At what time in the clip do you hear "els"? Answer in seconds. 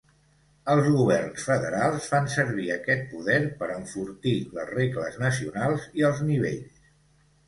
0.75-0.87, 6.11-6.23